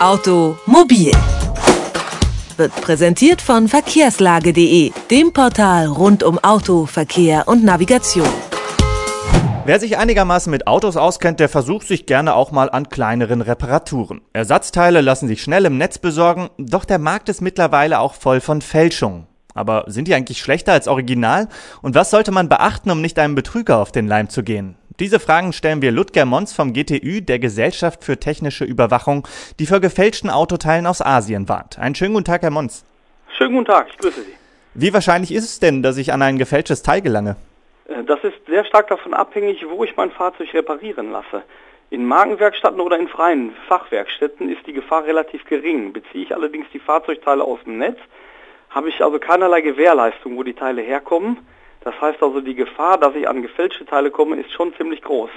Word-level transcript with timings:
Automobil 0.00 1.12
wird 2.56 2.74
präsentiert 2.80 3.42
von 3.42 3.68
verkehrslage.de, 3.68 4.92
dem 5.10 5.32
Portal 5.34 5.88
rund 5.88 6.22
um 6.22 6.38
Auto, 6.38 6.86
Verkehr 6.86 7.46
und 7.46 7.64
Navigation. 7.64 8.26
Wer 9.66 9.78
sich 9.78 9.98
einigermaßen 9.98 10.50
mit 10.50 10.66
Autos 10.66 10.96
auskennt, 10.96 11.38
der 11.38 11.50
versucht 11.50 11.86
sich 11.86 12.06
gerne 12.06 12.34
auch 12.34 12.50
mal 12.50 12.70
an 12.70 12.88
kleineren 12.88 13.42
Reparaturen. 13.42 14.22
Ersatzteile 14.32 15.02
lassen 15.02 15.28
sich 15.28 15.42
schnell 15.42 15.66
im 15.66 15.76
Netz 15.76 15.98
besorgen, 15.98 16.48
doch 16.56 16.86
der 16.86 16.98
Markt 16.98 17.28
ist 17.28 17.42
mittlerweile 17.42 17.98
auch 17.98 18.14
voll 18.14 18.40
von 18.40 18.62
Fälschungen. 18.62 19.26
Aber 19.52 19.84
sind 19.86 20.08
die 20.08 20.14
eigentlich 20.14 20.40
schlechter 20.40 20.72
als 20.72 20.88
Original? 20.88 21.48
Und 21.82 21.94
was 21.94 22.08
sollte 22.08 22.32
man 22.32 22.48
beachten, 22.48 22.90
um 22.90 23.02
nicht 23.02 23.18
einem 23.18 23.34
Betrüger 23.34 23.76
auf 23.76 23.92
den 23.92 24.08
Leim 24.08 24.30
zu 24.30 24.42
gehen? 24.42 24.76
Diese 25.00 25.18
Fragen 25.18 25.54
stellen 25.54 25.80
wir 25.80 25.92
Ludger 25.92 26.26
Mons 26.26 26.52
vom 26.52 26.74
GTÜ, 26.74 27.22
der 27.22 27.38
Gesellschaft 27.38 28.04
für 28.04 28.20
technische 28.20 28.66
Überwachung, 28.66 29.26
die 29.58 29.64
vor 29.64 29.80
gefälschten 29.80 30.28
Autoteilen 30.28 30.86
aus 30.86 31.00
Asien 31.00 31.48
warnt. 31.48 31.78
Einen 31.78 31.94
schönen 31.94 32.12
guten 32.12 32.26
Tag, 32.26 32.42
Herr 32.42 32.50
Mons. 32.50 32.84
Schönen 33.38 33.54
guten 33.54 33.64
Tag, 33.64 33.86
ich 33.88 33.96
grüße 33.96 34.20
Sie. 34.20 34.34
Wie 34.74 34.92
wahrscheinlich 34.92 35.32
ist 35.32 35.44
es 35.44 35.58
denn, 35.58 35.82
dass 35.82 35.96
ich 35.96 36.12
an 36.12 36.20
ein 36.20 36.36
gefälschtes 36.36 36.82
Teil 36.82 37.00
gelange? 37.00 37.36
Äh, 37.88 38.04
das 38.04 38.22
ist 38.24 38.34
sehr 38.46 38.62
stark 38.66 38.88
davon 38.88 39.14
abhängig, 39.14 39.64
wo 39.70 39.82
ich 39.84 39.96
mein 39.96 40.10
Fahrzeug 40.10 40.52
reparieren 40.52 41.12
lasse. 41.12 41.44
In 41.88 42.04
Markenwerkstätten 42.04 42.78
oder 42.78 42.98
in 42.98 43.08
freien 43.08 43.54
Fachwerkstätten 43.68 44.50
ist 44.50 44.66
die 44.66 44.74
Gefahr 44.74 45.06
relativ 45.06 45.46
gering. 45.46 45.94
Beziehe 45.94 46.24
ich 46.24 46.34
allerdings 46.34 46.66
die 46.74 46.78
Fahrzeugteile 46.78 47.42
aus 47.42 47.60
dem 47.64 47.78
Netz, 47.78 47.98
habe 48.68 48.90
ich 48.90 49.02
also 49.02 49.18
keinerlei 49.18 49.62
Gewährleistung, 49.62 50.36
wo 50.36 50.42
die 50.42 50.52
Teile 50.52 50.82
herkommen. 50.82 51.38
Das 51.82 51.98
heißt 52.00 52.22
also, 52.22 52.40
die 52.40 52.54
Gefahr, 52.54 52.98
dass 52.98 53.14
ich 53.14 53.28
an 53.28 53.42
gefälschte 53.42 53.86
Teile 53.86 54.10
komme, 54.10 54.36
ist 54.36 54.52
schon 54.52 54.74
ziemlich 54.76 55.02
groß. 55.02 55.30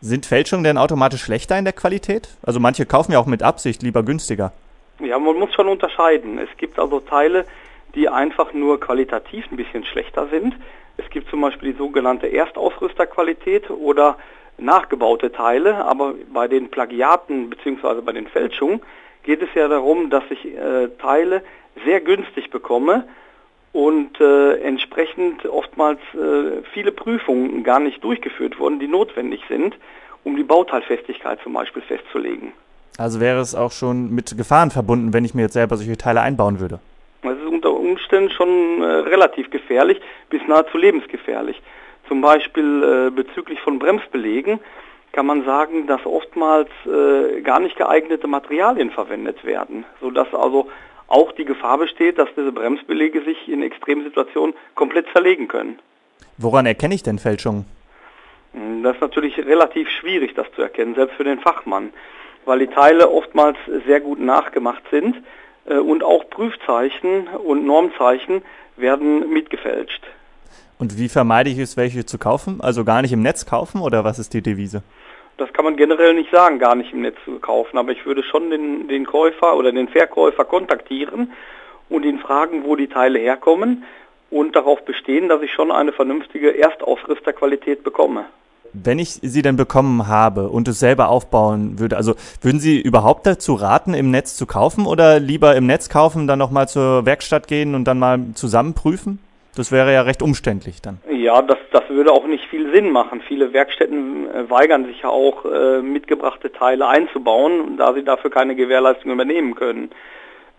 Sind 0.00 0.26
Fälschungen 0.26 0.62
denn 0.62 0.78
automatisch 0.78 1.22
schlechter 1.22 1.58
in 1.58 1.64
der 1.64 1.72
Qualität? 1.72 2.28
Also 2.42 2.60
manche 2.60 2.86
kaufen 2.86 3.12
ja 3.12 3.18
auch 3.18 3.26
mit 3.26 3.42
Absicht 3.42 3.82
lieber 3.82 4.04
günstiger. 4.04 4.52
Ja, 5.00 5.18
man 5.18 5.36
muss 5.36 5.52
schon 5.54 5.68
unterscheiden. 5.68 6.38
Es 6.38 6.48
gibt 6.56 6.78
also 6.78 7.00
Teile, 7.00 7.44
die 7.94 8.08
einfach 8.08 8.52
nur 8.52 8.78
qualitativ 8.78 9.50
ein 9.50 9.56
bisschen 9.56 9.84
schlechter 9.84 10.28
sind. 10.28 10.54
Es 10.96 11.08
gibt 11.10 11.28
zum 11.30 11.40
Beispiel 11.40 11.72
die 11.72 11.78
sogenannte 11.78 12.28
Erstausrüsterqualität 12.28 13.70
oder 13.70 14.16
nachgebaute 14.58 15.32
Teile, 15.32 15.84
aber 15.84 16.14
bei 16.32 16.48
den 16.48 16.70
Plagiaten 16.70 17.50
bzw. 17.50 18.00
bei 18.02 18.12
den 18.12 18.26
Fälschungen 18.26 18.82
geht 19.22 19.42
es 19.42 19.48
ja 19.54 19.68
darum, 19.68 20.10
dass 20.10 20.24
ich 20.30 20.44
äh, 20.44 20.88
Teile 21.00 21.42
sehr 21.84 22.00
günstig 22.00 22.50
bekomme 22.50 23.04
und 23.78 24.20
äh, 24.20 24.56
entsprechend 24.56 25.46
oftmals 25.46 26.00
äh, 26.12 26.62
viele 26.72 26.90
Prüfungen 26.90 27.62
gar 27.62 27.78
nicht 27.78 28.02
durchgeführt 28.02 28.58
wurden, 28.58 28.80
die 28.80 28.88
notwendig 28.88 29.40
sind, 29.48 29.76
um 30.24 30.34
die 30.34 30.42
Bauteilfestigkeit 30.42 31.38
zum 31.44 31.52
Beispiel 31.52 31.82
festzulegen. 31.82 32.52
Also 32.98 33.20
wäre 33.20 33.38
es 33.38 33.54
auch 33.54 33.70
schon 33.70 34.12
mit 34.12 34.36
Gefahren 34.36 34.72
verbunden, 34.72 35.12
wenn 35.12 35.24
ich 35.24 35.32
mir 35.32 35.42
jetzt 35.42 35.52
selber 35.52 35.76
solche 35.76 35.96
Teile 35.96 36.22
einbauen 36.22 36.58
würde? 36.58 36.80
Das 37.22 37.38
ist 37.38 37.46
unter 37.46 37.70
Umständen 37.70 38.30
schon 38.30 38.82
äh, 38.82 38.84
relativ 38.84 39.48
gefährlich 39.50 40.00
bis 40.28 40.40
nahezu 40.48 40.76
lebensgefährlich. 40.76 41.62
Zum 42.08 42.20
Beispiel 42.20 42.82
äh, 42.82 43.10
bezüglich 43.12 43.60
von 43.60 43.78
Bremsbelegen 43.78 44.58
kann 45.12 45.26
man 45.26 45.44
sagen, 45.44 45.86
dass 45.86 46.04
oftmals 46.04 46.68
äh, 46.86 47.40
gar 47.40 47.60
nicht 47.60 47.76
geeignete 47.76 48.26
Materialien 48.26 48.90
verwendet 48.90 49.44
werden, 49.44 49.84
sodass 50.00 50.32
also 50.34 50.68
auch 51.08 51.32
die 51.32 51.44
Gefahr 51.44 51.78
besteht, 51.78 52.18
dass 52.18 52.28
diese 52.36 52.52
Bremsbelege 52.52 53.22
sich 53.22 53.48
in 53.48 53.62
Extremsituationen 53.62 54.54
komplett 54.74 55.06
zerlegen 55.12 55.48
können. 55.48 55.78
Woran 56.36 56.66
erkenne 56.66 56.94
ich 56.94 57.02
denn 57.02 57.18
Fälschungen? 57.18 57.64
Hm, 58.52 58.82
das 58.82 58.96
ist 58.96 59.00
natürlich 59.00 59.38
relativ 59.38 59.88
schwierig, 59.88 60.34
das 60.34 60.46
zu 60.54 60.62
erkennen, 60.62 60.94
selbst 60.94 61.16
für 61.16 61.24
den 61.24 61.40
Fachmann, 61.40 61.92
weil 62.44 62.60
die 62.60 62.66
Teile 62.68 63.10
oftmals 63.10 63.56
sehr 63.86 64.00
gut 64.00 64.20
nachgemacht 64.20 64.82
sind 64.90 65.16
äh, 65.66 65.78
und 65.78 66.04
auch 66.04 66.28
Prüfzeichen 66.28 67.26
und 67.28 67.66
Normzeichen 67.66 68.42
werden 68.76 69.30
mitgefälscht. 69.32 70.02
Und 70.78 70.98
wie 70.98 71.08
vermeide 71.08 71.50
ich 71.50 71.58
es, 71.58 71.76
welche 71.76 72.06
zu 72.06 72.18
kaufen? 72.18 72.60
Also 72.60 72.84
gar 72.84 73.02
nicht 73.02 73.12
im 73.12 73.22
Netz 73.22 73.46
kaufen 73.46 73.80
oder 73.80 74.04
was 74.04 74.18
ist 74.18 74.34
die 74.34 74.42
Devise? 74.42 74.82
das 75.38 75.52
kann 75.52 75.64
man 75.64 75.76
generell 75.76 76.14
nicht 76.14 76.30
sagen, 76.30 76.58
gar 76.58 76.74
nicht 76.74 76.92
im 76.92 77.02
Netz 77.02 77.16
zu 77.24 77.38
kaufen. 77.38 77.78
Aber 77.78 77.92
ich 77.92 78.04
würde 78.04 78.22
schon 78.22 78.50
den, 78.50 78.88
den 78.88 79.06
Käufer 79.06 79.56
oder 79.56 79.72
den 79.72 79.88
Verkäufer 79.88 80.44
kontaktieren 80.44 81.32
und 81.88 82.04
ihn 82.04 82.18
fragen, 82.18 82.64
wo 82.64 82.76
die 82.76 82.88
Teile 82.88 83.18
herkommen 83.18 83.84
und 84.30 84.54
darauf 84.56 84.84
bestehen, 84.84 85.28
dass 85.28 85.40
ich 85.40 85.52
schon 85.52 85.70
eine 85.70 85.92
vernünftige 85.92 86.58
Erstausrüsterqualität 86.58 87.84
bekomme. 87.84 88.26
Wenn 88.74 88.98
ich 88.98 89.12
sie 89.22 89.40
denn 89.40 89.56
bekommen 89.56 90.08
habe 90.08 90.50
und 90.50 90.68
es 90.68 90.78
selber 90.78 91.08
aufbauen 91.08 91.78
würde, 91.78 91.96
also 91.96 92.14
würden 92.42 92.60
Sie 92.60 92.78
überhaupt 92.78 93.26
dazu 93.26 93.54
raten, 93.54 93.94
im 93.94 94.10
Netz 94.10 94.36
zu 94.36 94.44
kaufen 94.44 94.84
oder 94.84 95.20
lieber 95.20 95.56
im 95.56 95.64
Netz 95.66 95.88
kaufen, 95.88 96.26
dann 96.26 96.38
nochmal 96.38 96.68
zur 96.68 97.06
Werkstatt 97.06 97.48
gehen 97.48 97.74
und 97.74 97.84
dann 97.84 97.98
mal 97.98 98.20
zusammen 98.34 98.74
prüfen? 98.74 99.20
Das 99.58 99.72
wäre 99.72 99.92
ja 99.92 100.02
recht 100.02 100.22
umständlich 100.22 100.80
dann. 100.80 101.00
Ja, 101.10 101.42
das, 101.42 101.58
das 101.72 101.82
würde 101.88 102.12
auch 102.12 102.26
nicht 102.28 102.44
viel 102.44 102.72
Sinn 102.72 102.90
machen. 102.92 103.20
Viele 103.26 103.52
Werkstätten 103.52 104.30
äh, 104.30 104.48
weigern 104.48 104.84
sich 104.86 105.02
ja 105.02 105.08
auch, 105.08 105.44
äh, 105.44 105.82
mitgebrachte 105.82 106.52
Teile 106.52 106.86
einzubauen, 106.86 107.76
da 107.76 107.92
sie 107.92 108.04
dafür 108.04 108.30
keine 108.30 108.54
Gewährleistung 108.54 109.10
übernehmen 109.10 109.56
können. 109.56 109.90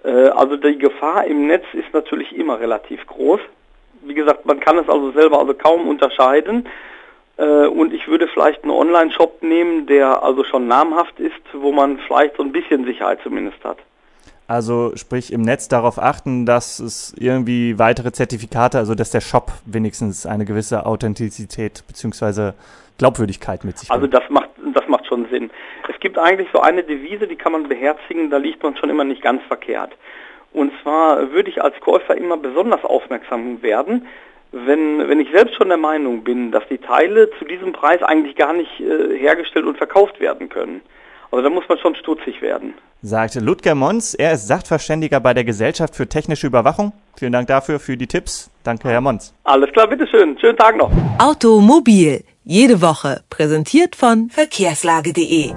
Äh, 0.04 0.10
also 0.10 0.58
die 0.58 0.78
Gefahr 0.78 1.26
im 1.26 1.48
Netz 1.48 1.64
ist 1.72 1.94
natürlich 1.94 2.36
immer 2.36 2.60
relativ 2.60 3.08
groß. 3.08 3.40
Wie 4.02 4.14
gesagt, 4.14 4.46
man 4.46 4.60
kann 4.60 4.78
es 4.78 4.90
also 4.90 5.12
selber 5.12 5.40
also 5.40 5.54
kaum 5.54 5.88
unterscheiden. 5.88 6.68
Äh, 7.38 7.68
und 7.68 7.94
ich 7.94 8.10
würde 8.10 8.28
vielleicht 8.28 8.64
einen 8.64 8.72
Online-Shop 8.72 9.42
nehmen, 9.42 9.88
der 9.88 10.24
also 10.24 10.44
schon 10.44 10.68
namhaft 10.68 11.22
ist, 11.22 11.42
wo 11.54 11.72
man 11.72 12.00
vielleicht 12.00 12.36
so 12.36 12.44
ein 12.44 12.52
bisschen 12.52 12.84
Sicherheit 12.84 13.20
zumindest 13.24 13.64
hat. 13.64 13.78
Also 14.50 14.94
sprich 14.96 15.32
im 15.32 15.44
Netz 15.44 15.68
darauf 15.68 16.00
achten, 16.00 16.48
dass 16.48 16.80
es 16.80 17.14
irgendwie 17.20 17.78
weitere 17.78 18.12
Zertifikate, 18.12 18.80
also 18.80 18.96
dass 18.96 19.12
der 19.12 19.22
Shop 19.22 19.52
wenigstens 19.66 20.26
eine 20.26 20.44
gewisse 20.44 20.88
Authentizität 20.88 21.84
bzw. 21.88 22.54
Glaubwürdigkeit 22.98 23.64
mit 23.64 23.78
sich 23.78 23.90
bringt. 23.90 24.02
Also 24.02 24.08
das 24.08 24.28
macht, 24.32 24.50
das 24.74 24.88
macht 24.88 25.06
schon 25.06 25.28
Sinn. 25.30 25.52
Es 25.88 26.00
gibt 26.00 26.18
eigentlich 26.18 26.48
so 26.52 26.62
eine 26.62 26.82
Devise, 26.82 27.28
die 27.28 27.36
kann 27.36 27.52
man 27.52 27.70
beherzigen, 27.70 28.32
da 28.32 28.38
liegt 28.38 28.64
man 28.64 28.76
schon 28.76 28.90
immer 28.90 29.04
nicht 29.04 29.22
ganz 29.22 29.44
verkehrt. 29.44 29.92
Und 30.52 30.72
zwar 30.82 31.32
würde 31.32 31.52
ich 31.52 31.62
als 31.62 31.80
Käufer 31.80 32.18
immer 32.18 32.38
besonders 32.38 32.84
aufmerksam 32.84 33.62
werden, 33.62 34.08
wenn, 34.52 35.08
wenn 35.08 35.20
ich 35.20 35.30
selbst 35.32 35.58
schon 35.58 35.70
der 35.70 35.78
Meinung 35.78 36.24
bin, 36.24 36.52
dass 36.52 36.68
die 36.70 36.80
Teile 36.80 37.30
zu 37.38 37.46
diesem 37.46 37.72
Preis 37.72 38.02
eigentlich 38.02 38.36
gar 38.36 38.54
nicht 38.54 38.80
äh, 38.80 39.16
hergestellt 39.16 39.68
und 39.68 39.78
verkauft 39.78 40.20
werden 40.20 40.50
können. 40.50 40.82
Also 41.30 41.44
da 41.44 41.52
muss 41.52 41.70
man 41.70 41.78
schon 41.78 41.94
stutzig 41.94 42.42
werden. 42.42 42.74
Sagte 43.02 43.40
Ludger 43.40 43.76
Mons, 43.76 44.14
er 44.14 44.34
ist 44.34 44.48
Sachverständiger 44.48 45.22
bei 45.22 45.34
der 45.34 45.46
Gesellschaft 45.46 45.96
für 45.96 46.08
technische 46.08 46.48
Überwachung. 46.48 46.92
Vielen 47.16 47.32
Dank 47.32 47.48
dafür, 47.48 47.80
für 47.80 47.96
die 47.96 48.08
Tipps. 48.08 48.50
Danke, 48.64 48.90
Herr 48.90 49.00
Mons. 49.00 49.34
Alles 49.46 49.72
klar, 49.72 49.88
bitteschön. 49.88 50.38
Schönen 50.40 50.58
Tag 50.58 50.76
noch. 50.76 50.92
Automobil. 51.18 52.26
Jede 52.44 52.82
Woche. 52.82 53.22
Präsentiert 53.30 53.96
von 53.96 54.30
verkehrslage.de. 54.30 55.54